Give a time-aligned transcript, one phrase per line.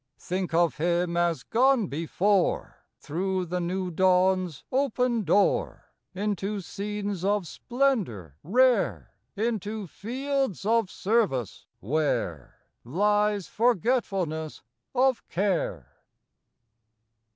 [0.17, 7.23] Think of him as gone before Through the new dawn s open door Into scenes
[7.23, 14.63] of splendor rare, Into fields of service where Lies forgetfulness
[14.95, 15.97] of care.